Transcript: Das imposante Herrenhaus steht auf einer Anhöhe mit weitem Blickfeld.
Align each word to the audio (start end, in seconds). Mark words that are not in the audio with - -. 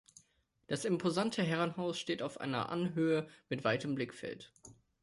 Das 0.65 0.83
imposante 0.83 1.43
Herrenhaus 1.43 1.99
steht 1.99 2.23
auf 2.23 2.41
einer 2.41 2.69
Anhöhe 2.69 3.27
mit 3.49 3.63
weitem 3.63 3.93
Blickfeld. 3.93 4.51